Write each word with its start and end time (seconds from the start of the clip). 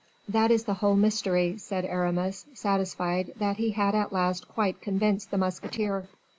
"That 0.27 0.49
is 0.49 0.63
the 0.63 0.73
whole 0.73 0.95
mystery," 0.95 1.59
said 1.59 1.85
Aramis, 1.85 2.47
satisfied 2.55 3.33
that 3.37 3.57
he 3.57 3.69
had 3.69 3.93
at 3.93 4.11
last 4.11 4.47
quite 4.47 4.81
convinced 4.81 5.29
the 5.29 5.37
musketeer. 5.37 6.07